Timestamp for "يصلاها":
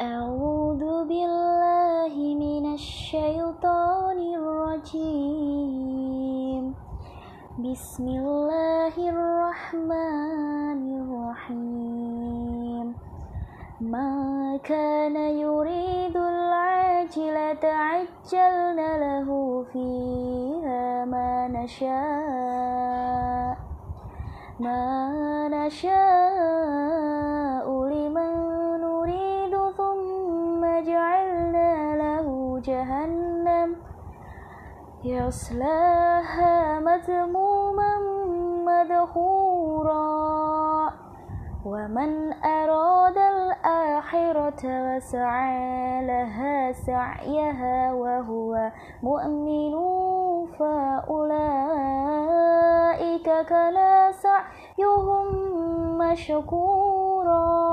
35.04-36.80